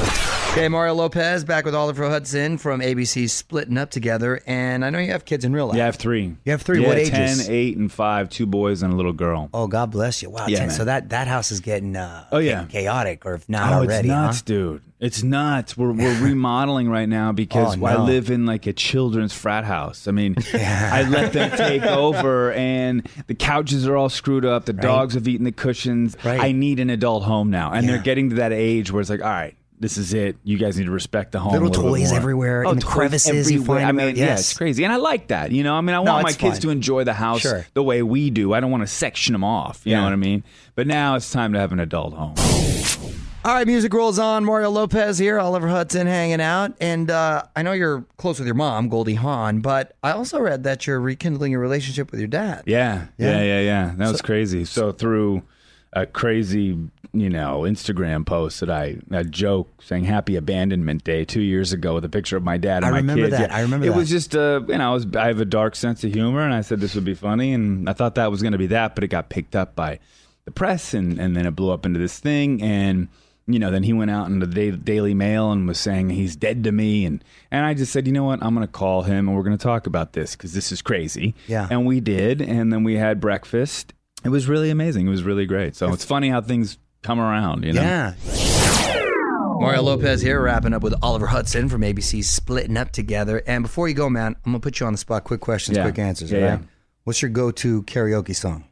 Okay, 0.51 0.68
Mario 0.68 0.94
Lopez 0.94 1.45
back 1.45 1.63
with 1.63 1.74
Oliver 1.74 2.10
Hudson 2.10 2.57
from 2.57 2.81
ABC's 2.81 3.31
Splitting 3.31 3.77
Up 3.77 3.89
Together, 3.89 4.42
and 4.45 4.83
I 4.83 4.89
know 4.89 5.00
you 5.00 5.12
have 5.12 5.24
kids 5.24 5.45
in 5.45 5.54
real 5.54 5.68
life. 5.68 5.77
Yeah, 5.77 5.83
I 5.83 5.86
have 5.86 5.95
three. 5.95 6.36
You 6.44 6.51
have 6.51 6.63
three? 6.63 6.81
Yeah, 6.81 6.88
What 6.89 6.98
ages? 6.98 7.45
10, 7.48 7.56
8, 7.56 7.77
and 7.77 7.92
5, 7.92 8.30
two 8.30 8.45
boys 8.45 8.83
and 8.83 8.92
a 8.94 8.95
little 8.98 9.13
girl. 9.13 9.50
Oh, 9.54 9.68
God 9.68 9.89
bless 9.89 10.21
you. 10.21 10.30
Wow. 10.30 10.48
Yeah, 10.48 10.57
10 10.59 10.68
man. 10.68 10.75
so 10.77 10.86
that, 10.86 11.09
that 11.09 11.27
house 11.30 11.50
is 11.50 11.62
getting 11.62 11.95
uh, 11.95 12.25
Oh, 12.31 12.39
yeah. 12.39 12.66
chaotic, 12.66 13.25
or 13.25 13.36
if 13.36 13.48
not 13.48 13.71
Oh, 13.71 13.75
already. 13.77 14.09
it's 14.09 14.13
nuts, 14.16 14.38
huh? 14.39 14.44
dude. 14.45 14.81
It's 15.03 15.21
nuts. 15.21 15.75
We're 15.75 15.91
we're 15.91 16.17
remodeling 16.23 16.88
right 16.89 17.09
now 17.09 17.33
because 17.33 17.77
Oh, 17.77 17.85
I 17.85 17.97
live 17.97 18.29
in 18.31 18.45
like 18.45 18.67
a 18.67 18.73
children's 18.73 19.33
frat 19.33 19.65
house. 19.65 20.07
I 20.07 20.11
mean, 20.11 20.35
I 20.53 21.03
let 21.09 21.33
them 21.33 21.51
take 21.57 21.83
over, 21.83 22.53
and 22.53 23.05
the 23.27 23.35
couches 23.35 23.85
are 23.85 23.97
all 23.97 24.07
screwed 24.09 24.45
up. 24.45 24.63
The 24.65 24.71
dogs 24.73 25.15
have 25.15 25.27
eaten 25.27 25.44
the 25.44 25.51
cushions. 25.51 26.15
Right. 26.23 26.39
I 26.39 26.53
need 26.53 26.79
an 26.79 26.89
adult 26.89 27.23
home 27.23 27.50
now, 27.51 27.71
and 27.73 27.85
Yeah. 27.85 27.94
they're 27.94 28.01
getting 28.03 28.29
to 28.29 28.35
that 28.38 28.53
age 28.53 28.91
where 28.91 29.01
it's 29.01 29.09
like, 29.09 29.21
all 29.21 29.27
right. 29.29 29.55
This 29.79 29.97
is 29.97 30.13
it. 30.13 30.38
You 30.45 30.57
guys 30.57 30.77
need 30.77 30.85
to 30.85 30.91
respect 30.91 31.33
the 31.33 31.39
home. 31.39 31.51
Little 31.51 31.67
a 31.67 31.69
little 31.69 31.83
bit 31.83 31.89
toys 32.03 32.13
everywhere, 32.13 32.65
Oh, 32.65 32.71
in 32.71 32.79
crevices 32.79 33.51
you 33.51 33.65
find 33.65 33.83
I 33.85 33.91
mean, 33.91 34.09
out. 34.11 34.15
yeah, 34.15 34.25
Yes. 34.27 34.39
it's 34.51 34.57
crazy, 34.57 34.85
and 34.85 34.94
I 34.94 34.95
like 34.95 35.27
that. 35.27 35.51
You 35.51 35.63
know, 35.63 35.73
I 35.75 35.81
mean, 35.81 35.94
I 35.94 35.99
want 35.99 36.23
my 36.23 36.31
kids 36.31 36.56
fun. 36.59 36.61
to 36.61 36.69
enjoy 36.69 37.03
the 37.03 37.11
house 37.13 37.41
Sure. 37.41 37.65
the 37.73 37.83
way 37.83 38.01
we 38.01 38.29
do. 38.29 38.53
I 38.53 38.61
don't 38.61 38.71
want 38.71 38.83
to 38.83 38.88
section 38.88 39.33
them 39.33 39.44
off. 39.44 39.81
You 39.83 39.91
Yeah. 39.91 39.97
know 39.97 40.03
what 40.06 40.13
I 40.13 40.17
mean? 40.17 40.45
But 40.75 40.88
now 40.88 41.15
it's 41.15 41.29
time 41.31 41.51
to 41.51 41.59
have 41.59 41.73
an 41.73 41.81
adult 41.81 42.13
home. 42.13 42.35
All 43.45 43.54
right, 43.54 43.68
music 43.68 43.94
rolls 43.94 44.19
on. 44.19 44.45
Mario 44.45 44.69
Lopez 44.69 45.18
here, 45.18 45.38
Oliver 45.38 45.68
Hudson 45.68 46.07
hanging 46.07 46.40
out. 46.40 46.75
And 46.80 47.12
uh, 47.12 47.44
I 47.57 47.62
know 47.62 47.74
you're 47.74 48.06
close 48.16 48.40
with 48.40 48.45
your 48.48 48.56
mom, 48.56 48.88
Goldie 48.88 49.16
Hawn, 49.16 49.60
but 49.60 49.98
I 50.01 50.12
also 50.12 50.40
read 50.40 50.63
that 50.63 50.88
you're 50.88 51.01
rekindling 51.01 51.51
your 51.51 51.60
relationship 51.60 52.10
with 52.12 52.22
your 52.22 52.30
dad. 52.30 52.63
Yeah, 52.66 53.07
Yeah. 53.18 53.40
yeah, 53.40 53.44
yeah, 53.44 53.60
yeah. 53.60 53.94
That 53.98 54.12
was 54.13 54.22
crazy. 54.22 54.63
So 54.63 54.94
through 54.94 55.44
a 55.92 56.06
crazy, 56.06 56.80
you 57.12 57.30
know, 57.30 57.62
Instagram 57.63 58.25
post 58.25 58.62
that 58.62 58.69
I 58.69 59.00
a 59.12 59.25
joke 59.25 59.84
saying 59.84 60.06
Happy 60.06 60.38
Abandonment 60.38 61.04
Day 61.04 61.25
two 61.25 61.42
years 61.42 61.74
ago 61.74 61.95
with 61.95 62.06
a 62.06 62.10
picture 62.10 62.38
of 62.38 62.44
my 62.44 62.57
dad 62.57 62.78
and 62.78 62.86
I 62.86 62.92
my 62.92 62.98
remember 62.98 63.24
kids. 63.24 63.38
that. 63.38 63.50
Yeah. 63.50 63.57
I 63.57 63.62
remember 63.62 63.88
it 63.88 63.90
that. 63.90 63.98
was 63.98 64.10
just, 64.10 64.38
uh, 64.38 64.62
you 64.69 64.78
know, 64.78 64.90
I, 64.92 64.94
was, 64.94 65.06
I 65.18 65.28
have 65.28 65.42
a 65.42 65.45
dark 65.45 65.75
sense 65.75 66.01
of 66.06 66.13
humor, 66.13 66.42
and 66.44 66.54
I 66.54 66.62
said 66.62 66.80
this 66.80 66.95
would 66.95 67.04
be 67.04 67.13
funny, 67.13 67.51
and 67.51 67.90
I 67.90 67.94
thought 67.94 68.16
that 68.16 68.31
was 68.31 68.42
going 68.42 68.54
to 68.54 68.57
be 68.57 68.68
that, 68.68 68.95
but 68.95 69.04
it 69.04 69.10
got 69.10 69.28
picked 69.28 69.54
up 69.54 69.75
by 69.75 70.00
the 70.45 70.51
press, 70.51 70.94
and 70.94 71.19
and 71.19 71.36
then 71.36 71.45
it 71.45 71.51
blew 71.57 71.72
up 71.72 71.86
into 71.86 72.00
this 72.00 72.18
thing, 72.19 72.62
and. 72.62 73.10
You 73.45 73.60
know, 73.60 73.72
then 73.72 73.84
he 73.84 73.92
went 73.92 74.10
out 74.10 74.28
in 74.28 74.40
the 74.40 74.48
Daily 74.72 75.13
Mail 75.13 75.51
and 75.51 75.68
was 75.68 75.78
saying 75.80 76.12
he's 76.12 76.36
dead 76.36 76.63
to 76.63 76.72
me, 76.72 77.06
and 77.06 77.22
and 77.51 77.66
I 77.66 77.74
just 77.74 77.92
said, 77.92 78.07
you 78.07 78.13
know 78.13 78.24
what, 78.24 78.42
I'm 78.42 78.56
going 78.56 78.66
to 78.66 78.72
call 78.72 79.01
him 79.01 79.28
and 79.28 79.36
we're 79.36 79.44
going 79.44 79.57
to 79.57 79.62
talk 79.63 79.86
about 79.86 80.13
this 80.13 80.36
because 80.36 80.54
this 80.54 80.72
is 80.72 80.81
crazy. 80.81 81.36
Yeah. 81.48 81.68
And 81.69 81.86
we 81.86 82.00
did, 82.00 82.42
and 82.42 82.72
then 82.72 82.84
we 82.86 82.95
had 82.95 83.19
breakfast. 83.19 83.94
It 84.24 84.30
was 84.30 84.48
really 84.48 84.69
amazing. 84.69 85.07
It 85.07 85.10
was 85.10 85.24
really 85.24 85.45
great. 85.45 85.75
So 85.75 85.92
it's 85.92 86.06
funny 86.06 86.30
how 86.30 86.40
things 86.40 86.78
come 87.01 87.19
around, 87.19 87.66
you 87.66 87.74
know? 87.74 87.81
Yeah. 87.81 88.13
Mario 89.60 89.81
Lopez 89.84 90.22
here, 90.22 90.42
wrapping 90.42 90.74
up 90.74 90.81
with 90.81 90.94
Oliver 91.01 91.28
Hudson 91.28 91.69
from 91.69 91.81
ABC's 91.81 92.30
Splitting 92.30 92.76
Up 92.78 92.92
Together. 92.92 93.42
And 93.47 93.64
before 93.64 93.88
you 93.88 93.94
go, 93.94 94.09
man, 94.09 94.35
I'm 94.45 94.52
going 94.52 94.62
to 94.62 94.66
put 94.66 94.80
you 94.80 94.85
on 94.85 94.94
the 94.94 94.97
spot. 94.97 95.23
Quick 95.26 95.42
questions, 95.42 95.78
Yeah. 95.78 95.83
quick 95.83 96.00
answers, 96.00 96.31
Yeah, 96.31 96.38
all 96.40 96.44
right? 96.45 96.59
yeah. 96.62 96.66
What's 97.04 97.21
your 97.21 97.30
go 97.30 97.52
to 97.52 97.83
karaoke 97.83 98.35
song? 98.35 98.66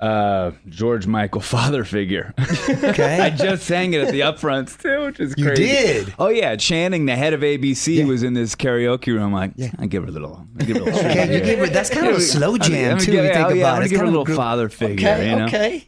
Uh, 0.00 0.52
George 0.68 1.06
Michael 1.08 1.40
father 1.54 1.84
figure. 1.84 2.32
Okay. 2.38 3.20
I 3.22 3.30
just 3.30 3.64
sang 3.64 3.94
it 3.94 4.02
at 4.02 4.12
the 4.12 4.20
upfronts 4.20 4.80
too, 4.80 5.06
which 5.06 5.18
is 5.18 5.34
You 5.36 5.46
crazy. 5.46 5.64
did? 5.64 6.14
Oh 6.20 6.28
yeah, 6.28 6.54
Channing, 6.54 7.06
the 7.06 7.16
head 7.16 7.32
of 7.32 7.40
ABC, 7.40 7.96
Yeah. 7.96 8.04
was 8.04 8.22
in 8.22 8.32
this 8.34 8.54
karaoke 8.54 9.08
room. 9.12 9.32
like, 9.32 9.52
yeah. 9.56 9.72
I 9.78 9.86
give 9.86 10.04
her 10.04 10.08
a 10.08 10.12
little. 10.12 10.46
I 10.60 10.64
give 10.64 10.76
her 10.76 10.82
a 10.82 10.84
little. 10.84 11.00
Okay, 11.00 11.34
you 11.34 11.40
give 11.44 11.58
her, 11.58 11.66
that's 11.66 11.90
kind 11.90 12.06
of 12.06 12.16
a 12.16 12.20
slow 12.20 12.56
jam, 12.58 12.98
too, 12.98 13.10
give- 13.12 13.24
you 13.24 13.32
think 13.32 13.36
oh, 13.46 13.48
about 13.48 13.54
it. 13.54 13.60
gonna 13.60 13.80
It's 13.82 13.90
give 13.90 14.00
her 14.00 14.04
a 14.04 14.06
kind 14.06 14.08
of 14.08 14.12
little 14.12 14.24
group- 14.24 14.36
father 14.36 14.68
figure. 14.68 15.08
Okay, 15.08 15.30
you 15.30 15.36
know? 15.36 15.46
okay. 15.46 15.86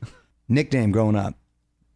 Nickname 0.48 0.90
growing 0.90 1.14
up. 1.14 1.34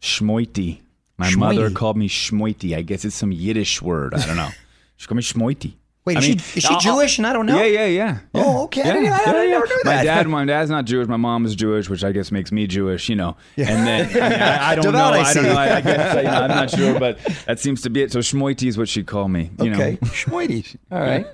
Schmoity. 0.01 0.83
My 1.19 1.29
Schmoity. 1.31 1.37
mother 1.39 1.71
called 1.71 1.97
me 1.97 2.09
Schmoity. 2.09 2.77
I 2.77 2.83
guess 2.83 3.05
it's 3.05 3.17
some 3.17 3.33
Yiddish 3.33 3.81
word. 3.83 4.15
I 4.15 4.25
don't 4.27 4.37
know. 4.37 4.51
She 4.97 5.07
called 5.09 5.17
me 5.17 5.23
Schmoity. 5.23 5.75
Wait, 6.07 6.17
I 6.17 6.21
is 6.21 6.29
mean, 6.29 6.39
she, 6.39 6.59
is 6.59 6.65
she 6.65 6.75
I'll- 6.75 6.81
Jewish 6.81 7.17
and 7.19 7.27
I 7.27 7.33
don't 7.33 7.47
know? 7.47 7.57
Yeah, 7.57 7.65
yeah, 7.65 7.87
yeah. 7.87 8.19
Oh, 8.35 8.41
yeah. 8.41 8.59
okay. 8.65 8.83
I 8.83 8.93
didn't- 8.93 9.13
I- 9.13 9.23
I 9.25 9.47
never 9.47 9.67
knew 9.67 9.81
My 9.85 10.05
dad, 10.05 10.27
my 10.29 10.45
dad's 10.45 10.71
not 10.71 10.85
Jewish. 10.85 11.09
My 11.09 11.17
mom 11.17 11.47
is 11.47 11.55
Jewish, 11.55 11.89
which 11.89 12.05
I 12.05 12.13
guess 12.13 12.31
makes 12.31 12.53
me 12.53 12.67
Jewish. 12.67 13.09
You 13.09 13.17
know. 13.17 13.37
And 13.57 13.87
then 13.87 14.23
I, 14.23 14.37
I, 14.69 14.73
I 14.73 14.75
don't 14.75 14.93
know. 14.93 14.99
I 14.99 15.21
I, 15.21 15.33
don't 15.35 15.45
know. 15.45 15.55
I, 15.55 15.77
I 15.77 15.81
guess 15.81 16.17
you 16.17 16.23
know, 16.25 16.31
I'm 16.31 16.49
not 16.49 16.71
sure, 16.77 17.01
but 17.01 17.19
that 17.47 17.59
seems 17.59 17.81
to 17.83 17.91
be 17.91 18.03
it. 18.03 18.13
So 18.13 18.19
Schmoity 18.19 18.69
is 18.69 18.77
what 18.77 18.89
she'd 18.89 19.07
call 19.07 19.29
me. 19.29 19.51
You 19.63 19.73
Okay. 19.73 19.93
Know? 20.03 20.09
Schmoity. 20.09 20.77
All 20.91 21.01
right. 21.01 21.27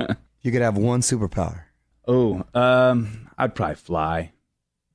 You 0.42 0.52
could 0.52 0.62
have 0.62 0.76
one 0.78 1.00
superpower. 1.00 1.62
Oh, 2.06 2.44
um, 2.54 3.28
I'd 3.36 3.54
probably 3.54 3.74
fly. 3.76 4.32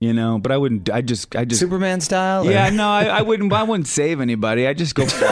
You 0.05 0.13
know, 0.13 0.37
but 0.37 0.51
I 0.51 0.57
wouldn't. 0.57 0.89
I 0.89 1.01
just, 1.01 1.35
I 1.35 1.45
just. 1.45 1.59
Superman 1.59 1.99
style? 2.01 2.47
or- 2.47 2.51
Yeah, 2.51 2.69
no, 2.69 2.87
I, 2.87 3.05
I 3.05 3.21
wouldn't. 3.23 3.51
I 3.51 3.63
wouldn't 3.63 3.87
save 3.87 4.21
anybody. 4.21 4.67
I 4.67 4.73
just 4.73 4.93
go 4.93 5.05
fly. 5.07 5.27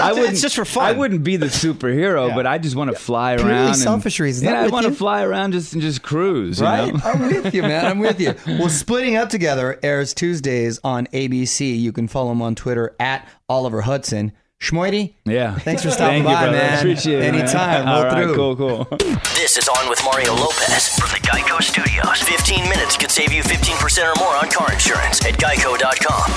I 0.00 0.12
wouldn't. 0.12 0.38
just 0.38 0.56
for 0.56 0.64
fun. 0.64 0.84
I 0.84 0.92
wouldn't 0.92 1.22
be 1.24 1.36
the 1.36 1.46
superhero, 1.46 2.34
but 2.34 2.46
I 2.46 2.58
just 2.58 2.76
want 2.76 2.90
to 2.90 2.96
fly 2.96 3.36
Purely 3.36 3.52
around. 3.52 3.66
and- 3.68 3.76
selfish 3.76 4.20
reasons. 4.20 4.44
Yeah, 4.50 4.62
I 4.62 4.68
want 4.68 4.86
to 4.86 4.92
fly 4.92 5.22
around 5.22 5.52
just 5.52 5.72
and 5.72 5.82
just 5.82 6.02
cruise. 6.02 6.58
you 6.60 6.66
Right? 6.66 6.92
know? 6.92 7.00
I'm 7.04 7.20
with 7.28 7.54
you, 7.54 7.62
man. 7.62 7.84
I'm 7.86 7.98
with 7.98 8.20
you. 8.20 8.34
Well, 8.58 8.68
Splitting 8.68 9.16
Up 9.16 9.28
Together 9.28 9.78
airs 9.82 10.12
Tuesdays 10.14 10.80
on 10.82 11.06
ABC. 11.08 11.78
You 11.78 11.92
can 11.92 12.08
follow 12.08 12.32
him 12.32 12.42
on 12.42 12.54
Twitter 12.54 12.96
at 12.98 13.28
Oliver 13.48 13.82
Hudson. 13.82 14.32
Schmoity, 14.60 15.14
Yeah. 15.24 15.54
Thanks 15.58 15.84
for 15.84 15.90
stopping 15.90 16.24
Thank 16.24 16.28
you, 16.28 16.34
by, 16.34 16.42
brother. 16.42 16.56
man. 16.58 16.78
Appreciate 16.80 17.22
it. 17.22 17.32
man. 17.32 17.34
Anytime. 17.42 17.86
Roll 17.86 17.94
All 17.94 18.04
right, 18.04 18.24
through. 18.24 18.34
cool, 18.34 18.56
cool. 18.56 18.84
This 19.36 19.56
is 19.56 19.68
On 19.68 19.88
with 19.88 20.02
Mario 20.04 20.34
Lopez 20.34 20.88
from 20.98 21.08
the 21.10 21.20
Geico 21.26 21.62
Studios. 21.62 22.20
15 22.22 22.68
minutes 22.68 22.96
could 22.96 23.10
save 23.12 23.32
you 23.32 23.42
15% 23.44 24.04
or 24.04 24.18
more 24.18 24.34
on 24.36 24.50
car 24.50 24.72
insurance 24.72 25.24
at 25.24 25.34
geico.com. 25.38 26.32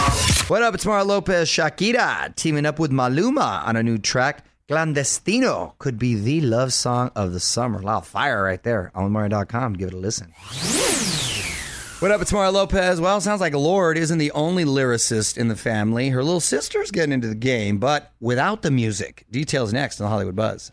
What 0.50 0.62
up? 0.62 0.76
It's 0.76 0.86
Mario 0.86 1.06
Lopez. 1.06 1.50
Shakira 1.50 2.36
teaming 2.36 2.68
up 2.68 2.78
with 2.78 2.92
Maluma 2.92 3.66
on 3.68 3.76
a 3.76 3.82
new 3.82 3.98
track. 3.98 4.46
Clandestino 4.70 5.74
could 5.80 5.98
be 5.98 6.14
the 6.16 6.42
love 6.42 6.74
song 6.74 7.10
of 7.16 7.34
the 7.34 7.40
summer. 7.40 7.80
A 7.80 7.84
lot 7.86 7.98
of 8.04 8.08
fire 8.08 8.44
right 8.44 8.62
there. 8.62 8.92
On 8.94 9.12
Mario.com. 9.12 9.74
Give 9.74 9.88
it 9.90 9.94
a 9.96 9.98
listen. 9.98 10.32
What 12.02 12.10
up? 12.10 12.20
It's 12.20 12.34
Mario 12.34 12.50
Lopez. 12.50 13.00
Well, 13.00 13.18
it 13.18 13.22
sounds 13.22 13.42
like 13.42 13.54
Lorde 13.54 13.96
isn't 13.96 14.18
the 14.18 14.32
only 14.32 14.66
lyricist 14.66 15.38
in 15.38 15.50
the 15.50 15.56
family. 15.56 16.10
Her 16.10 16.24
little 16.24 16.40
sister's 16.40 16.90
getting 16.90 17.12
into 17.12 17.28
the 17.28 17.36
game, 17.36 17.78
but 17.78 18.12
without 18.20 18.64
the 18.64 18.72
music. 18.72 19.24
Details 19.30 19.72
next 19.72 20.02
on 20.02 20.06
the 20.06 20.10
Hollywood 20.10 20.36
Buzz. 20.36 20.72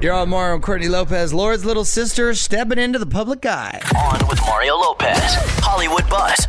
You're 0.00 0.14
on 0.14 0.30
Mario 0.30 0.54
and 0.54 0.62
Courtney 0.62 0.88
Lopez. 0.88 1.34
Lorde's 1.34 1.66
little 1.66 1.84
sister 1.84 2.32
stepping 2.32 2.78
into 2.78 2.98
the 2.98 3.04
public 3.04 3.44
eye. 3.44 3.78
On 3.94 4.26
with 4.26 4.40
Mario 4.46 4.74
Lopez. 4.74 5.18
Hollywood 5.60 6.08
Buzz. 6.08 6.46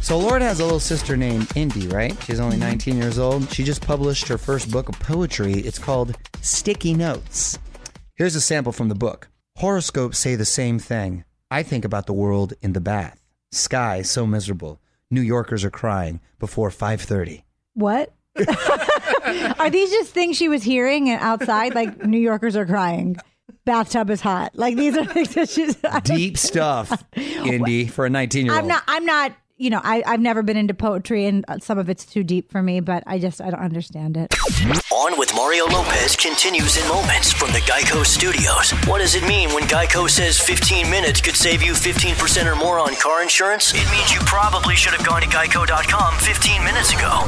So 0.00 0.16
Lorde 0.16 0.42
has 0.42 0.60
a 0.60 0.62
little 0.62 0.78
sister 0.78 1.16
named 1.16 1.50
Indy, 1.56 1.88
right? 1.88 2.16
She's 2.22 2.38
only 2.38 2.54
mm-hmm. 2.54 2.68
19 2.68 2.96
years 2.98 3.18
old. 3.18 3.52
She 3.52 3.64
just 3.64 3.84
published 3.84 4.28
her 4.28 4.38
first 4.38 4.70
book 4.70 4.88
of 4.88 4.96
poetry. 5.00 5.54
It's 5.54 5.80
called 5.80 6.16
Sticky 6.40 6.94
Notes. 6.94 7.58
Here's 8.14 8.36
a 8.36 8.40
sample 8.40 8.70
from 8.70 8.88
the 8.88 8.94
book. 8.94 9.26
Horoscopes 9.56 10.18
say 10.18 10.36
the 10.36 10.44
same 10.44 10.78
thing. 10.78 11.24
I 11.50 11.62
think 11.62 11.84
about 11.84 12.06
the 12.06 12.12
world 12.12 12.52
in 12.62 12.72
the 12.72 12.80
bath. 12.80 13.20
Sky 13.52 14.02
so 14.02 14.26
miserable. 14.26 14.80
New 15.10 15.22
Yorkers 15.22 15.64
are 15.64 15.70
crying 15.70 16.20
before 16.38 16.70
5:30. 16.70 17.42
What? 17.74 18.12
are 19.58 19.70
these 19.70 19.90
just 19.90 20.12
things 20.12 20.36
she 20.36 20.48
was 20.48 20.62
hearing 20.62 21.08
and 21.08 21.20
outside? 21.20 21.74
Like 21.74 22.04
New 22.04 22.20
Yorkers 22.20 22.56
are 22.56 22.66
crying. 22.66 23.16
Bathtub 23.64 24.10
is 24.10 24.20
hot. 24.20 24.52
Like 24.54 24.76
these 24.76 24.96
are 24.96 25.04
things 25.14 25.34
that 25.34 25.48
she's 25.48 25.76
Deep 26.02 26.36
stuff, 26.36 27.04
Indy, 27.16 27.86
for 27.86 28.06
a 28.06 28.10
19 28.10 28.46
year 28.46 28.54
old. 28.54 28.62
I'm 28.62 28.68
not. 28.68 28.82
I'm 28.86 29.04
not. 29.06 29.32
You 29.58 29.70
know, 29.70 29.80
I, 29.82 30.04
I've 30.06 30.20
never 30.20 30.42
been 30.42 30.56
into 30.56 30.72
poetry, 30.72 31.26
and 31.26 31.44
some 31.60 31.78
of 31.78 31.88
it's 31.88 32.06
too 32.06 32.22
deep 32.22 32.50
for 32.50 32.62
me. 32.62 32.78
But 32.78 33.02
I 33.06 33.18
just 33.18 33.40
I 33.40 33.50
don't 33.50 33.60
understand 33.60 34.16
it. 34.16 34.32
On 34.92 35.18
with 35.18 35.34
Mario 35.34 35.66
Lopez 35.66 36.14
continues 36.14 36.76
in 36.76 36.88
moments 36.88 37.32
from 37.32 37.48
the 37.52 37.58
Geico 37.60 38.06
Studios. 38.06 38.70
What 38.86 38.98
does 38.98 39.16
it 39.16 39.26
mean 39.26 39.50
when 39.50 39.64
Geico 39.64 40.08
says 40.08 40.38
15 40.38 40.88
minutes 40.88 41.20
could 41.20 41.34
save 41.34 41.62
you 41.62 41.72
15% 41.72 42.46
or 42.46 42.54
more 42.54 42.78
on 42.78 42.94
car 42.96 43.20
insurance? 43.22 43.72
It 43.74 43.90
means 43.90 44.12
you 44.12 44.20
probably 44.20 44.76
should 44.76 44.94
have 44.94 45.04
gone 45.04 45.22
to 45.22 45.28
geico.com 45.28 46.14
15 46.18 46.64
minutes 46.64 46.92
ago. 46.92 47.24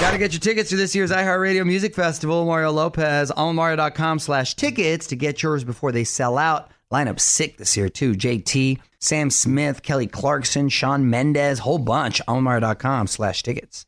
Got 0.00 0.12
to 0.12 0.18
get 0.18 0.32
your 0.32 0.40
tickets 0.40 0.70
to 0.70 0.76
this 0.76 0.94
year's 0.94 1.10
iHeartRadio 1.10 1.66
Music 1.66 1.94
Festival. 1.94 2.46
Mario 2.46 2.70
Lopez 2.72 3.30
on 3.30 3.56
Mario.com 3.56 4.18
slash 4.18 4.54
tickets 4.54 5.06
to 5.08 5.16
get 5.16 5.42
yours 5.42 5.64
before 5.64 5.92
they 5.92 6.04
sell 6.04 6.38
out. 6.38 6.70
Lineup 6.94 7.18
sick 7.18 7.56
this 7.56 7.76
year, 7.76 7.88
too. 7.88 8.12
JT, 8.12 8.78
Sam 9.00 9.30
Smith, 9.30 9.82
Kelly 9.82 10.06
Clarkson, 10.06 10.68
Shawn 10.68 11.10
Mendes, 11.10 11.58
whole 11.58 11.78
bunch. 11.78 12.20
On 12.28 12.42
Mario.com 12.42 13.06
slash 13.06 13.42
tickets. 13.42 13.86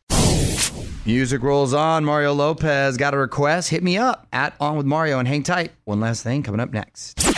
Music 1.07 1.41
rolls 1.41 1.73
on. 1.73 2.05
Mario 2.05 2.33
Lopez 2.33 2.97
got 2.97 3.15
a 3.15 3.17
request. 3.17 3.71
Hit 3.71 3.85
me 3.85 3.97
up 3.97 4.27
at 4.33 4.55
On 4.59 4.77
with 4.77 4.87
Mario 4.87 5.21
and 5.21 5.29
hang 5.29 5.45
tight. 5.45 5.71
One 5.85 6.01
last 6.01 6.25
thing 6.25 6.43
coming 6.43 6.61
up 6.61 6.73
next. 6.73 7.36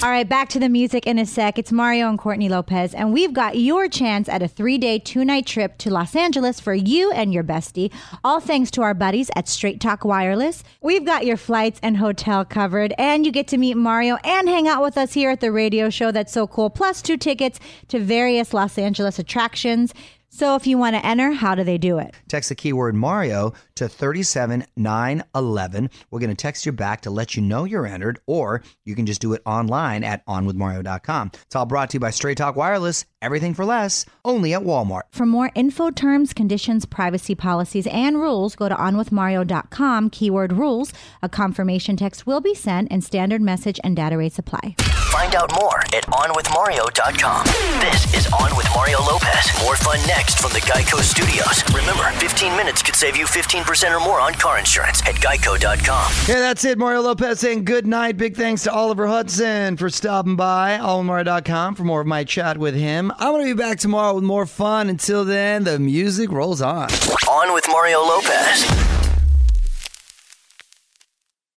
All 0.00 0.10
right, 0.10 0.28
back 0.28 0.48
to 0.50 0.60
the 0.60 0.68
music 0.68 1.08
in 1.08 1.18
a 1.18 1.26
sec. 1.26 1.58
It's 1.58 1.72
Mario 1.72 2.08
and 2.08 2.16
Courtney 2.16 2.48
Lopez, 2.48 2.94
and 2.94 3.12
we've 3.12 3.32
got 3.32 3.58
your 3.58 3.88
chance 3.88 4.28
at 4.28 4.42
a 4.42 4.46
three 4.46 4.78
day, 4.78 5.00
two 5.00 5.24
night 5.24 5.44
trip 5.44 5.76
to 5.78 5.90
Los 5.90 6.14
Angeles 6.14 6.60
for 6.60 6.72
you 6.72 7.10
and 7.10 7.34
your 7.34 7.42
bestie, 7.42 7.92
all 8.22 8.38
thanks 8.38 8.70
to 8.70 8.82
our 8.82 8.94
buddies 8.94 9.28
at 9.34 9.48
Straight 9.48 9.80
Talk 9.80 10.04
Wireless. 10.04 10.62
We've 10.80 11.04
got 11.04 11.26
your 11.26 11.36
flights 11.36 11.80
and 11.82 11.96
hotel 11.96 12.44
covered, 12.44 12.94
and 12.96 13.26
you 13.26 13.32
get 13.32 13.48
to 13.48 13.58
meet 13.58 13.76
Mario 13.76 14.18
and 14.22 14.48
hang 14.48 14.68
out 14.68 14.84
with 14.84 14.96
us 14.96 15.14
here 15.14 15.30
at 15.30 15.40
the 15.40 15.50
radio 15.50 15.90
show. 15.90 16.12
That's 16.12 16.32
so 16.32 16.46
cool. 16.46 16.70
Plus, 16.70 17.02
two 17.02 17.16
tickets 17.16 17.58
to 17.88 17.98
various 17.98 18.54
Los 18.54 18.78
Angeles 18.78 19.18
attractions. 19.18 19.92
So 20.38 20.54
if 20.54 20.68
you 20.68 20.78
want 20.78 20.94
to 20.94 21.04
enter, 21.04 21.32
how 21.32 21.56
do 21.56 21.64
they 21.64 21.78
do 21.78 21.98
it? 21.98 22.14
Text 22.28 22.48
the 22.48 22.54
keyword 22.54 22.94
Mario 22.94 23.54
to 23.74 23.88
37911. 23.88 25.90
We're 26.12 26.20
going 26.20 26.30
to 26.30 26.36
text 26.36 26.64
you 26.64 26.70
back 26.70 27.00
to 27.00 27.10
let 27.10 27.34
you 27.34 27.42
know 27.42 27.64
you're 27.64 27.88
entered, 27.88 28.20
or 28.24 28.62
you 28.84 28.94
can 28.94 29.04
just 29.04 29.20
do 29.20 29.32
it 29.32 29.42
online 29.44 30.04
at 30.04 30.24
onwithmario.com. 30.26 31.32
It's 31.34 31.56
all 31.56 31.66
brought 31.66 31.90
to 31.90 31.96
you 31.96 32.00
by 32.00 32.10
Straight 32.10 32.38
Talk 32.38 32.54
Wireless. 32.54 33.04
Everything 33.20 33.52
for 33.52 33.64
less, 33.64 34.06
only 34.24 34.54
at 34.54 34.62
Walmart. 34.62 35.02
For 35.10 35.26
more 35.26 35.50
info, 35.56 35.90
terms, 35.90 36.32
conditions, 36.32 36.86
privacy 36.86 37.34
policies, 37.34 37.88
and 37.88 38.20
rules, 38.20 38.54
go 38.54 38.68
to 38.68 38.76
onwithmario.com, 38.76 40.10
keyword 40.10 40.52
rules. 40.52 40.92
A 41.20 41.28
confirmation 41.28 41.96
text 41.96 42.28
will 42.28 42.40
be 42.40 42.54
sent, 42.54 42.92
and 42.92 43.02
standard 43.02 43.42
message 43.42 43.80
and 43.82 43.96
data 43.96 44.16
rates 44.16 44.38
apply. 44.38 44.76
Find 44.78 45.34
out 45.34 45.50
more 45.60 45.80
at 45.96 46.06
onwithmario.com. 46.06 47.46
This 47.80 48.14
is 48.14 48.32
On 48.32 48.56
with 48.56 48.68
Mario 48.72 49.00
Lopez. 49.00 49.50
More 49.64 49.74
fun 49.74 49.98
next 50.06 50.27
from 50.34 50.52
the 50.52 50.60
Geico 50.60 51.00
Studios. 51.00 51.62
Remember, 51.74 52.10
15 52.20 52.56
minutes 52.56 52.82
could 52.82 52.96
save 52.96 53.16
you 53.16 53.24
15% 53.24 53.96
or 53.96 54.00
more 54.00 54.20
on 54.20 54.34
car 54.34 54.58
insurance 54.58 55.00
at 55.02 55.14
geico.com. 55.16 56.12
Yeah, 56.28 56.40
that's 56.40 56.64
it. 56.64 56.78
Mario 56.78 57.02
Lopez 57.02 57.40
saying 57.40 57.64
good 57.64 57.86
night. 57.86 58.16
Big 58.16 58.36
thanks 58.36 58.62
to 58.64 58.72
Oliver 58.72 59.06
Hudson 59.06 59.76
for 59.76 59.90
stopping 59.90 60.36
by. 60.36 60.78
AllMario.com 60.78 61.74
for 61.74 61.84
more 61.84 62.00
of 62.00 62.06
my 62.06 62.24
chat 62.24 62.58
with 62.58 62.74
him. 62.74 63.12
I'm 63.18 63.32
going 63.32 63.46
to 63.46 63.54
be 63.54 63.58
back 63.58 63.78
tomorrow 63.78 64.14
with 64.14 64.24
more 64.24 64.46
fun. 64.46 64.88
Until 64.88 65.24
then, 65.24 65.64
the 65.64 65.78
music 65.78 66.30
rolls 66.30 66.60
on. 66.62 66.88
On 67.28 67.52
with 67.54 67.64
Mario 67.68 68.00
Lopez. 68.00 68.97